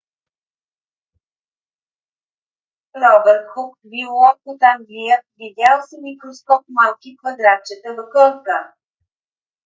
робърт 3.01 3.45
хук 3.51 3.71
биолог 3.91 4.37
от 4.51 4.61
англия 4.73 5.23
видял 5.39 5.77
с 5.89 5.91
микроскоп 6.01 6.63
малки 6.79 7.17
квадратчета 7.19 7.89
в 7.97 7.99
корка 8.13 8.59